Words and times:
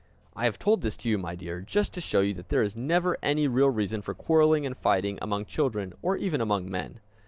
I 0.35 0.45
have 0.45 0.57
told 0.57 0.81
this 0.81 0.97
to 0.97 1.09
you, 1.09 1.19
my 1.19 1.35
dear, 1.35 1.61
just 1.61 1.93
to 1.93 2.01
show 2.01 2.21
you 2.21 2.33
that 2.33 2.49
there 2.49 2.63
is 2.63 2.75
never 2.75 3.19
any 3.21 3.47
real 3.47 3.69
reason 3.69 4.01
for 4.01 4.15
quarreling 4.15 4.65
and 4.65 4.75
fighting, 4.75 5.19
among 5.21 5.45
children, 5.45 5.93
or 6.01 6.17
even 6.17 6.41
among 6.41 6.71
men. 6.71 7.01